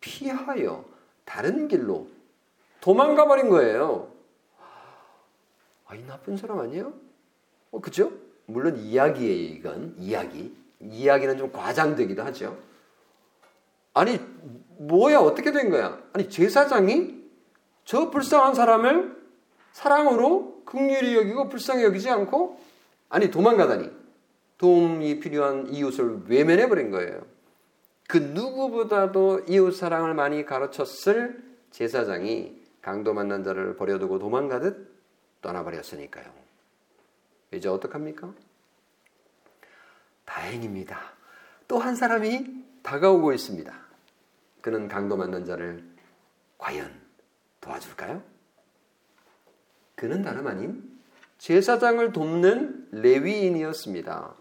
[0.00, 0.84] 피하여
[1.24, 2.08] 다른 길로
[2.80, 4.12] 도망가 버린 거예요.
[5.86, 6.92] 아, 이 나쁜 사람 아니에요?
[7.72, 8.12] 어, 그죠?
[8.46, 9.94] 물론 이야기예요, 이건.
[9.98, 10.56] 이야기.
[10.80, 12.56] 이야기는 좀 과장되기도 하죠.
[13.96, 14.20] 아니,
[14.78, 15.98] 뭐야, 어떻게 된 거야?
[16.12, 17.14] 아니, 제사장이
[17.86, 19.16] 저 불쌍한 사람을
[19.72, 22.60] 사랑으로 극률이 여기고 불쌍히 여기지 않고,
[23.08, 23.90] 아니, 도망가다니.
[24.58, 27.22] 도움이 필요한 이웃을 외면해 버린 거예요.
[28.06, 34.90] 그 누구보다도 이웃 사랑을 많이 가르쳤을 제사장이 강도 만난 자를 버려두고 도망가듯
[35.40, 36.26] 떠나버렸으니까요.
[37.52, 38.32] 이제 어떡합니까?
[40.26, 41.00] 다행입니다.
[41.68, 43.85] 또 한 사람이 다가오고 있습니다.
[44.66, 45.80] 그는 강도 만난 자를
[46.58, 46.90] 과연
[47.60, 48.20] 도와줄까요?
[49.94, 50.98] 그는 다름 아닌
[51.38, 54.34] 제사장을 돕는 레위인이었습니다.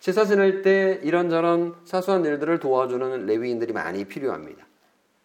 [0.00, 4.66] 제사 지낼 때 이런저런 사소한 일들을 도와주는 레위인들이 많이 필요합니다.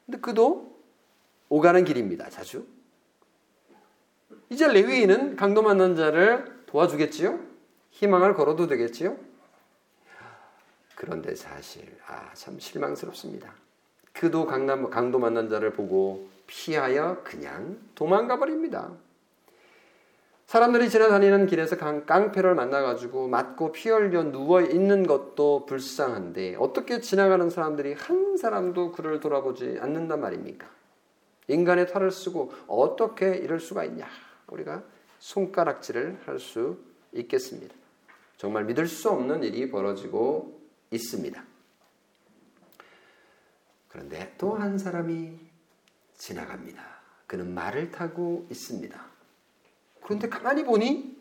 [0.06, 0.80] 근데 그도
[1.50, 2.30] 오가는 길입니다.
[2.30, 2.68] 자주.
[4.52, 7.40] 이제 레위인은 강도 만난 자를 도와주겠지요?
[7.90, 9.18] 희망을 걸어도 되겠지요?
[10.94, 13.63] 그런데 사실 아 참 실망스럽습니다.
[14.14, 18.92] 그도 강남, 강도 만난 자를 보고 피하여 그냥 도망가 버립니다.
[20.46, 27.94] 사람들이 지나다니는 길에서 깡패를 만나가지고 맞고 피 흘려 누워 있는 것도 불쌍한데 어떻게 지나가는 사람들이
[27.94, 30.68] 한 사람도 그를 돌아보지 않는단 말입니까?
[31.48, 34.08] 인간의 탈을 쓰고 어떻게 이럴 수가 있냐?
[34.48, 34.84] 우리가
[35.20, 36.78] 손가락질을 할 수
[37.14, 37.74] 있겠습니다.
[38.38, 40.60] 정말 믿을 수 없는 일이 벌어지고
[40.92, 41.44] 있습니다.
[43.94, 45.38] 그런데 또 한 사람이
[46.18, 46.84] 지나갑니다.
[47.28, 49.00] 그는 말을 타고 있습니다.
[50.02, 51.16] 그런데 가만히 보니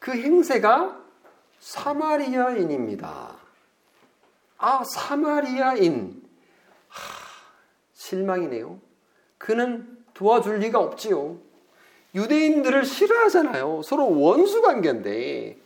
[0.00, 1.00] 그 행세가
[1.60, 3.36] 사마리아인입니다.
[4.58, 6.22] 아, 사마리아인.
[6.88, 7.02] 하,
[7.94, 8.80] 실망이네요.
[9.38, 11.38] 그는 도와줄 리가 없지요.
[12.16, 13.82] 유대인들을 싫어하잖아요.
[13.84, 15.56] 서로 원수 관계인데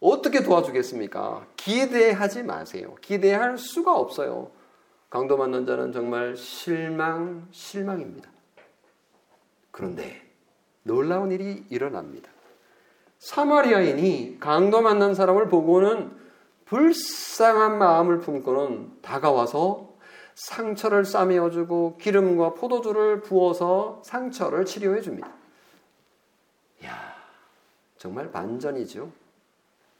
[0.00, 1.46] 어떻게 도와주겠습니까?
[1.56, 2.96] 기대하지 마세요.
[3.02, 4.50] 기대할 수가 없어요.
[5.10, 8.30] 강도 만난 자는 정말 실망, 실망입니다.
[9.72, 10.22] 그런데
[10.84, 12.30] 놀라운 일이 일어납니다.
[13.18, 16.12] 사마리아인이 강도 만난 사람을 보고는
[16.64, 19.90] 불쌍한 마음을 품고는 다가와서
[20.36, 25.28] 상처를 싸매어주고 기름과 포도주를 부어서 상처를 치료해 줍니다.
[26.84, 27.16] 야
[27.98, 29.10] 정말 반전이죠.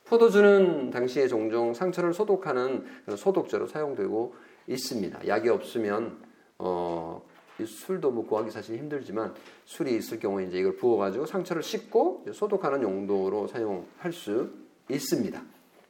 [0.04, 4.34] 포도주는 당시에 종종 상처를 소독하는 소독제로 사용되고
[4.70, 5.26] 있습니다.
[5.26, 6.18] 약이 없으면
[6.58, 7.22] 어,
[7.64, 13.48] 술도 뭐 구하기 사실 힘들지만 술이 있을 경우에 이제 이걸 부어가지고 상처를 씻고 소독하는 용도로
[13.48, 14.50] 사용할 수
[14.88, 15.42] 있습니다.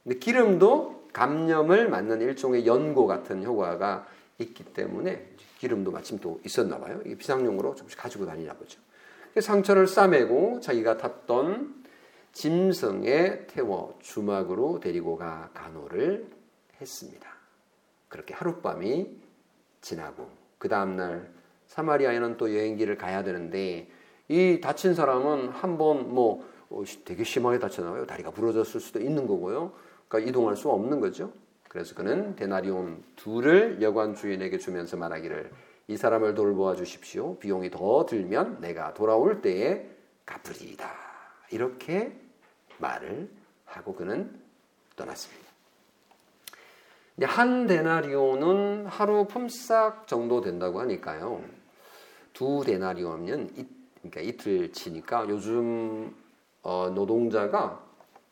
[0.03, 4.07] 근데 기름도 감염을 막는 일종의 연고 같은 효과가
[4.39, 5.27] 있기 때문에
[5.59, 7.01] 기름도 마침 또 있었나 봐요.
[7.05, 8.79] 이 비상용으로 조금씩 가지고 다니나 보죠.
[9.39, 11.81] 상처를 싸매고 자기가 탔던
[12.33, 16.27] 짐승에 태워 주막으로 데리고 가 간호를
[16.79, 17.30] 했습니다.
[18.11, 19.07] 그렇게 하룻밤이
[19.79, 21.31] 지나고 그 다음날
[21.67, 23.89] 사마리아에는 또 여행기를 가야 되는데
[24.27, 28.05] 이 다친 사람은 한 번 뭐 어, 되게 심하게 다쳤나봐요.
[28.05, 29.73] 다리가 부러졌을 수도 있는 거고요.
[30.07, 31.33] 그러니까 이동할 수 없는 거죠.
[31.67, 35.51] 그래서 그는 데나리온 둘을 여관 주인에게 주면서 말하기를
[35.87, 37.37] 이 사람을 돌보아 주십시오.
[37.39, 39.85] 비용이 더 들면 내가 돌아올 때에
[40.25, 40.89] 갚으리이다.
[41.51, 42.17] 이렇게
[42.77, 43.29] 말을
[43.65, 44.39] 하고 그는
[44.95, 45.50] 떠났습니다.
[47.25, 51.41] 한 데나리온은 하루 품삯 정도 된다고 하니까요.
[52.33, 53.65] 두 데나리온은 이,
[54.01, 56.15] 그러니까 이틀 치니까 요즘
[56.63, 57.83] 어, 노동자가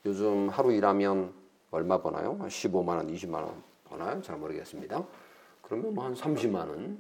[0.05, 1.33] 요즘 하루 일하면
[1.71, 2.37] 얼마 버나요?
[2.39, 4.21] 15만 원, 20만 원 버나요?
[4.21, 5.03] 잘 모르겠습니다.
[5.61, 6.97] 그러면 뭐 한 30만 원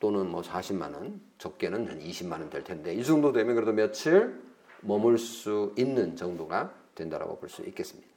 [0.00, 4.42] 또는 뭐 40만 원, 적게는 한 20만 원 될 텐데 이 정도 되면 그래도 며칠
[4.80, 8.11] 머물 수 있는 정도가 된다라고 볼 수 있겠습니다.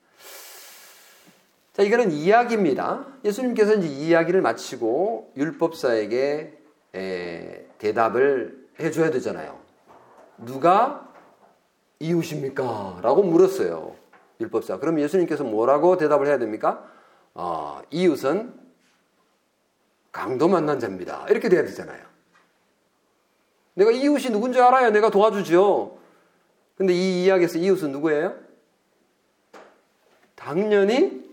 [1.76, 3.06] 자, 이거는 이야기입니다.
[3.26, 6.58] 예수님께서 이제 이야기를 마치고 율법사에게
[6.96, 9.60] 에, 대답을 해줘야 되잖아요.
[10.38, 11.14] 누가
[12.00, 13.00] 이웃입니까?
[13.02, 13.94] 라고 물었어요.
[14.40, 14.80] 율법사.
[14.80, 16.90] 그럼 예수님께서 뭐라고 대답을 해야 됩니까?
[17.34, 18.54] 어, 이웃은
[20.14, 21.26] 강도 만난 자입니다.
[21.30, 22.02] 이렇게 돼야 되잖아요.
[23.74, 25.98] 내가 이웃이 누군지 알아야 내가 도와주죠.
[26.78, 28.34] 근데 이 이야기에서 이웃은 누구예요?
[30.36, 31.25] 당연히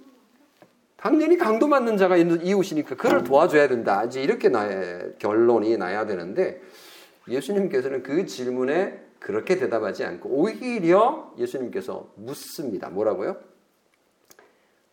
[1.02, 4.04] 당연히 강도 맞는 자가 이웃이니까 그를 도와줘야 된다.
[4.04, 6.62] 이제 이렇게 나의 결론이 나야 되는데
[7.26, 12.88] 예수님께서는 그 질문에 그렇게 대답하지 않고 오히려 예수님께서 묻습니다.
[12.88, 13.36] 뭐라고요?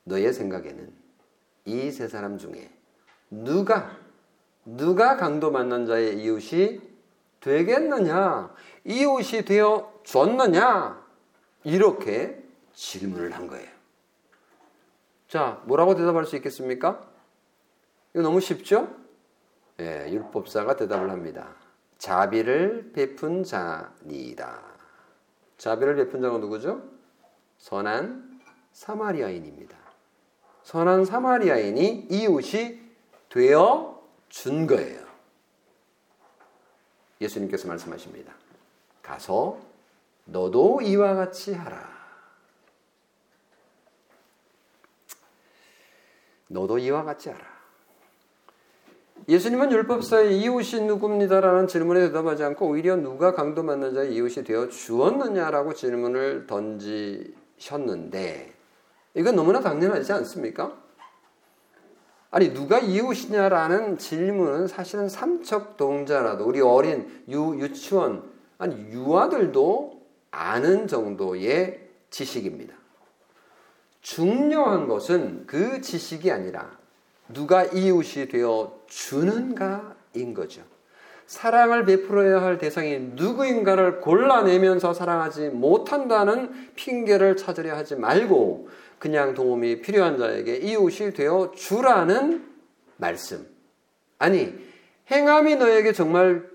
[0.03, 0.91] 너의 생각에는
[1.65, 2.71] 이 세 사람 중에
[3.29, 3.95] 누가
[4.65, 6.81] 누가 강도 만난 자의 이웃이
[7.39, 8.51] 되겠느냐?
[8.83, 11.05] 이웃이 되어 줬느냐?
[11.63, 12.43] 이렇게
[12.73, 13.78] 질문을 한 거예요.
[15.29, 17.07] 자, 뭐라고 대답할 수 있겠습니까?
[18.13, 18.93] 이거 너무 쉽죠?
[19.79, 21.53] 예, 율법사가 대답을 합니다.
[21.99, 24.59] 자비를 베푼 자니이다.
[25.59, 26.81] 자비를 베푼 자가 누구죠?
[27.59, 28.41] 선한
[28.73, 29.77] 사마리아인입니다.
[30.63, 32.81] 선한 사마리아인이 이웃이
[33.29, 35.05] 되어 준 거예요.
[37.21, 38.33] 예수님께서 말씀하십니다.
[39.03, 39.59] 가서
[40.25, 41.98] 너도 이와 같이 하라.
[46.49, 47.59] 너도 이와 같이 하라.
[49.27, 55.73] 예수님은 율법사의 이웃이 누굽니다라는 질문에 대답하지 않고 오히려 누가 강도 만난 자의 이웃이 되어 주었느냐라고
[55.73, 58.53] 질문을 던지셨는데
[59.15, 60.77] 이건 너무나 당연하지 않습니까?
[62.31, 68.23] 아니 누가 이웃이냐라는 질문은 사실은 삼척 동자라도 우리 어린 유, 유치원
[68.57, 69.99] 아니 유아들도
[70.31, 72.75] 아는 정도의 지식입니다.
[74.01, 76.77] 중요한 것은 그 지식이 아니라
[77.27, 80.63] 누가 이웃이 되어 주는가인 거죠.
[81.27, 90.17] 사랑을 베풀어야 할 대상이 누구인가를 골라내면서 사랑하지 못한다는 핑계를 찾으려 하지 말고 그냥 도움이 필요한
[90.17, 92.49] 자에게 이웃이 되어 주라는
[92.97, 93.47] 말씀.
[94.17, 94.53] 아니,
[95.11, 96.49] 행함이 너에게 정말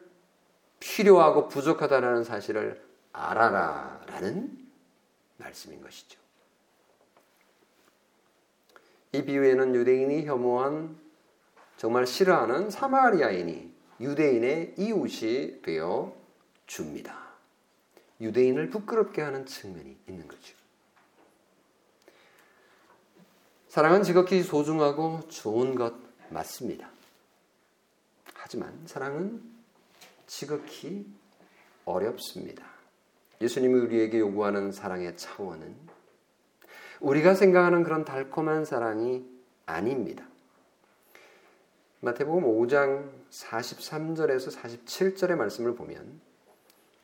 [0.80, 4.50] 필요하고 부족하다는 사실을 알아라 라는
[5.38, 6.23] 말씀인 것이죠.
[9.14, 10.98] 이 비유에는 유대인이 혐오한
[11.76, 16.12] 정말 싫어하는 사마리아인이 유대인의 이웃이 되어
[16.66, 17.16] 줍니다.
[18.20, 20.56] 유대인을 부끄럽게 하는 측면이 있는 거죠.
[23.68, 25.94] 사랑은 지극히 소중하고 좋은 것
[26.30, 26.90] 맞습니다.
[28.34, 29.40] 하지만 사랑은
[30.26, 31.06] 지극히
[31.84, 32.64] 어렵습니다.
[33.40, 35.83] 예수님이 우리에게 요구하는 사랑의 차원은
[37.04, 39.24] 우리가 생각하는 그런 달콤한 사랑이
[39.66, 40.24] 아닙니다.
[42.00, 46.20] 마태복음 5장 43절에서 47절의 말씀을 보면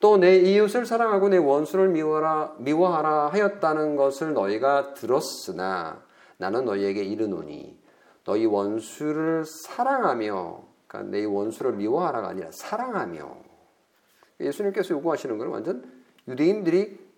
[0.01, 6.03] 또 내 이웃을 사랑하고 내 원수를 미워하라, 미워하라 하였다는 것을 너희가 들었으나
[6.39, 7.79] 나는 너희에게 이르노니
[8.25, 13.37] 너희 원수를 사랑하며 그러니까 내 원수를 미워하라가 아니라 사랑하며
[14.41, 15.93] 예수님께서 요구하시는 것은 완전
[16.27, 17.10] 유대인들이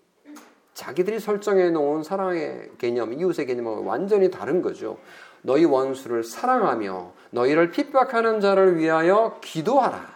[0.73, 4.97] 자기들이 설정해 놓은 사랑의 개념, 이웃의 개념은 완전히 다른 거죠.
[5.41, 10.13] 너희 원수를 사랑하며 너희를 핍박하는 자를 위하여 기도하라.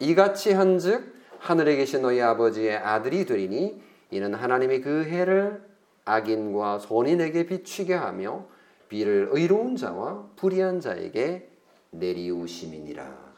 [0.00, 5.62] 이같이 한즉 하늘에 계신 너희 아버지의 아들이 되리니 이는 하나님이 그 해를
[6.04, 8.46] 악인과 선인에게 비추게 하며
[8.88, 11.50] 비를 의로운 자와 불의한 자에게
[11.90, 13.28] 내리우심이니라.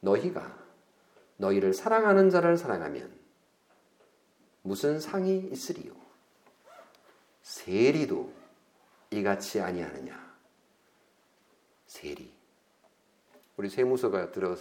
[0.00, 0.56] 너희가
[1.36, 3.21] 너희를 사랑하는 자를 사랑하면
[4.62, 5.92] 무슨 상이 있으리요?
[7.42, 8.32] 세리도
[9.10, 10.32] 이같이 아니하느냐?
[11.86, 12.32] 세리.
[13.56, 14.56] 우리 세무서가 들어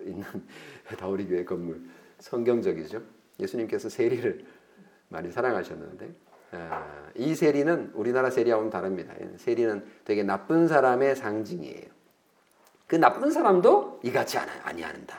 [0.00, 0.24] 있는
[0.98, 3.02] 다우리 교회 건물 성경적이죠.
[3.38, 4.44] 예수님께서 세리를
[5.08, 6.14] 많이 사랑하셨는데
[6.52, 9.14] 아, 이 세리는 우리나라 세리하고는 다릅니다.
[9.36, 11.88] 세리는 되게 나쁜 사람의 상징이에요.
[12.86, 15.16] 그 나쁜 사람도 이같이 아니한다.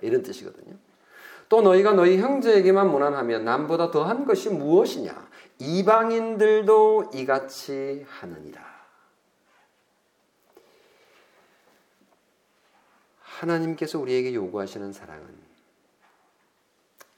[0.00, 0.74] 이런 뜻이거든요.
[1.48, 5.28] 또 너희가 너희 형제에게만 무난하면 남보다 더한 것이 무엇이냐?
[5.58, 8.68] 이방인들도 이같이 하느니라.
[13.20, 15.26] 하나님께서 우리에게 요구하시는 사랑은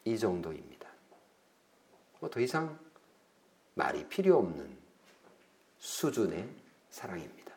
[0.04, 0.88] 이 정도입니다.
[2.20, 2.78] 뭐 더 이상
[3.74, 4.76] 말이 필요 없는
[5.78, 6.48] 수준의
[6.90, 7.52] 사랑입니다.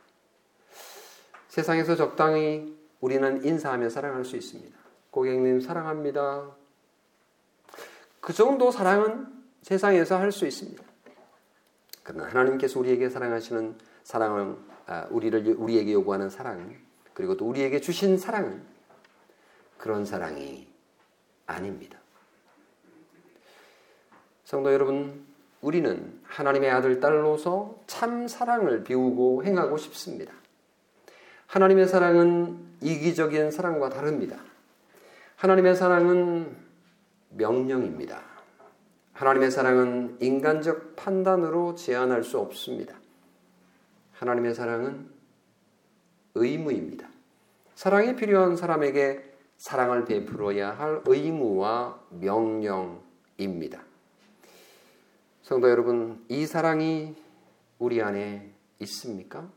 [1.50, 4.78] 세상에서 적당히 우리는 인사하며 사랑할 수 있습니다.
[5.12, 6.56] 고객님 사랑합니다.
[8.24, 9.28] 그 정도 사랑은
[9.64, 10.82] 세상에서 할 수 있습니다.
[12.04, 16.74] 그러나 하나님께서 우리에게 사랑하시는 사랑은 아, 우리를 우리에게 요구하는 사랑
[17.14, 18.64] 그리고 또 우리에게 주신 사랑은
[19.78, 20.68] 그런 사랑이
[21.48, 22.00] 아닙니다.
[24.46, 25.26] 성도 여러분,
[25.60, 30.34] 우리는 하나님의 아들, 딸로서 참 사랑을 배우고 행하고 싶습니다.
[31.48, 34.38] 하나님의 사랑은 이기적인 사랑과 다릅니다.
[35.36, 36.63] 하나님의 사랑은
[37.36, 38.22] 명령입니다.
[39.14, 42.96] 하나님의 사랑은 인간적 판단으로 제한할 수 없습니다.
[44.14, 45.10] 하나님의 사랑은
[46.36, 47.08] 의무입니다.
[47.76, 53.84] 사랑이 필요한 사람에게 사랑을 베풀어야 할 의무와 명령입니다.
[55.44, 57.16] 성도 여러분, 이 사랑이
[57.80, 59.48] 우리 안에 있습니까?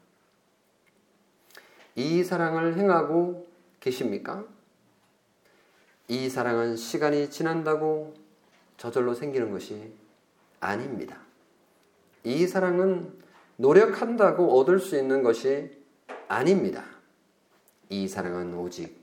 [1.94, 3.46] 이 사랑을 행하고
[3.80, 4.44] 계십니까?
[6.08, 8.14] 이 사랑은 시간이 지난다고
[8.76, 9.92] 저절로 생기는 것이
[10.60, 11.18] 아닙니다.
[12.22, 13.12] 이 사랑은
[13.56, 15.70] 노력한다고 얻을 수 있는 것이
[16.28, 16.84] 아닙니다.
[17.88, 18.96] 이 사랑은 오직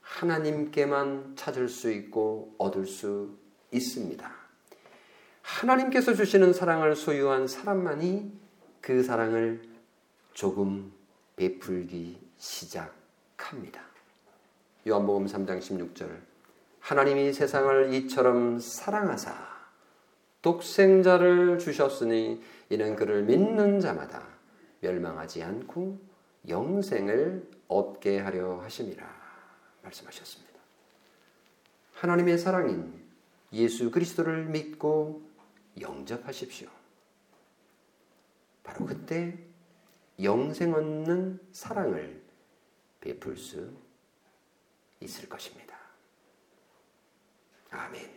[0.00, 3.36] 하나님께만 찾을 수 있고 얻을 수
[3.70, 4.30] 있습니다.
[5.42, 8.32] 하나님께서 주시는 사랑을 소유한 사람만이
[8.80, 9.62] 그 사랑을
[10.32, 10.92] 조금
[11.36, 13.82] 베풀기 시작합니다.
[14.86, 16.29] 요한복음 3장 16절
[16.80, 19.34] 하나님이 세상을 이처럼 사랑하사
[20.42, 24.26] 독생자를 주셨으니 이는 그를 믿는 자마다
[24.80, 25.98] 멸망하지 않고
[26.48, 29.06] 영생을 얻게 하려 하심이라
[29.82, 30.58] 말씀하셨습니다.
[31.94, 33.00] 하나님의 사랑인
[33.52, 35.22] 예수 그리스도를 믿고
[35.80, 36.68] 영접하십시오.
[38.62, 39.38] 바로 그때
[40.22, 42.22] 영생 얻는 사랑을
[43.00, 43.70] 베풀 수
[45.00, 45.69] 있을 것입니다.
[47.70, 48.10] 아멘.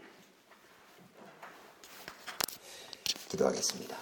[3.29, 3.97] 기도하겠습니다.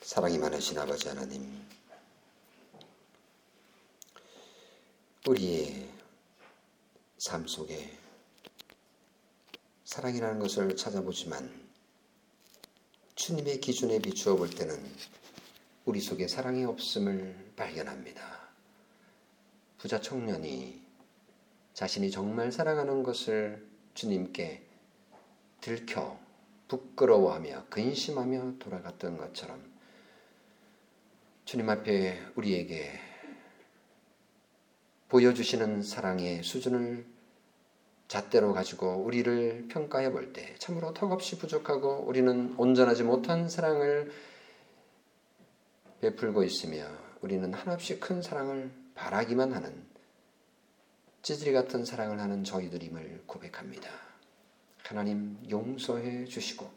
[0.00, 1.66] 사랑이 많으신 아버지 하나님,
[5.26, 5.90] 우리의
[7.18, 7.98] 삶 속에
[9.84, 11.70] 사랑이라는 것을 찾아보지만
[13.14, 14.82] 주님의 기준에 비추어 볼 때는
[15.84, 18.50] 우리 속에 사랑이 없음을 발견합니다.
[19.78, 20.81] 부자 청년이
[21.74, 24.62] 자신이 정말 사랑하는 것을 주님께
[25.60, 26.18] 들켜
[26.68, 29.62] 부끄러워하며 근심하며 돌아갔던 것처럼
[31.44, 32.98] 주님 앞에 우리에게
[35.08, 37.04] 보여주시는 사랑의 수준을
[38.08, 44.12] 잣대로 가지고 우리를 평가해 볼 때 참으로 턱없이 부족하고 우리는 온전하지 못한 사랑을
[46.00, 46.86] 베풀고 있으며
[47.20, 49.91] 우리는 한없이 큰 사랑을 바라기만 하는
[51.22, 53.88] 찌질이 같은 사랑을 하는 저희들임을 고백합니다.
[54.82, 56.68] 하나님 용서해 주시고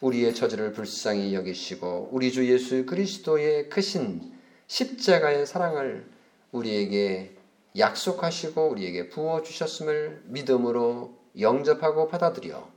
[0.00, 4.32] 우리의 처지를 불쌍히 여기시고 우리 주 예수 그리스도의 크신
[4.66, 6.10] 십자가의 사랑을
[6.50, 7.36] 우리에게
[7.78, 12.68] 약속하시고 우리에게 부어 주셨음을 믿음으로 영접하고 받아들여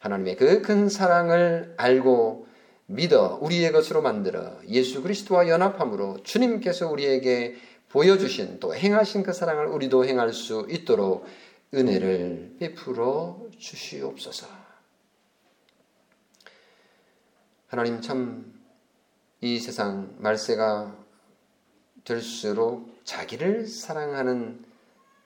[0.00, 2.48] 하나님의 그 큰 사랑을 알고
[2.86, 7.56] 믿어 우리의 것으로 만들어 예수 그리스도와 연합함으로 주님께서 우리에게
[7.94, 11.26] 보여주신 또 행하신 그 사랑을 우리도 행할 수 있도록
[11.72, 14.46] 은혜를 베풀어 주시옵소서.
[17.68, 18.54] 하나님 참
[19.44, 20.96] 이 세상 말세가
[22.04, 24.64] 될수록 자기를 사랑하는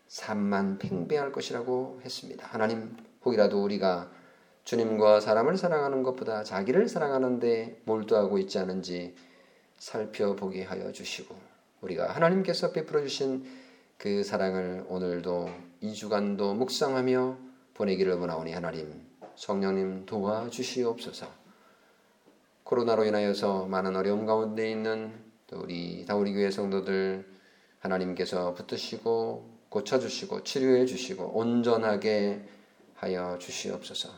[0.09, 2.45] 삶만 팽배할 것이라고 했습니다.
[2.49, 4.11] 하나님 혹이라도 우리가
[4.65, 9.15] 주님과 사람을 사랑하는 것보다 자기를 사랑하는데 몰두하고 있지 않은지
[9.79, 11.37] 살펴보게 하여 주시고
[11.81, 13.45] 우리가 하나님께서 베풀어 주신
[13.97, 15.51] 그 사랑을 오늘도
[15.81, 17.39] 이 주간도 묵상하며
[17.75, 19.07] 보내기를 원하오니 하나님
[19.37, 21.27] 성령님 도와주시옵소서.
[22.65, 25.13] 코로나로 인하여서 많은 어려움 가운데 있는
[25.47, 27.25] 또 우리 다우리 교회 성도들
[27.79, 32.43] 하나님께서 붙드시고 고쳐주시고 치료해 주시고 온전하게
[32.95, 34.11] 하여 주시옵소서.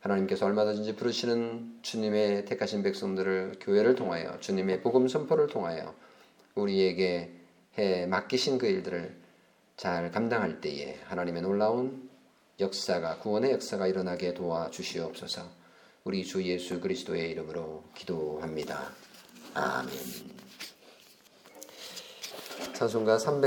[0.00, 5.94] 하나님께서 얼마든지 부르시는 주님의 택하신 백성들을 교회를 통하여 주님의 복음 선포를 통하여
[6.60, 7.32] 우리에게
[7.78, 9.16] 해 맡기신 그 일들을
[9.76, 12.10] 잘 감당할 때에 하나님의 놀라운
[12.58, 15.42] 역사가 구원의 역사가 일어나게 도와 주시옵소서.
[16.04, 18.92] 우리 주 예수 그리스도의 이름으로 기도합니다.
[19.54, 19.94] 아멘.
[22.74, 23.46] 찬송가 300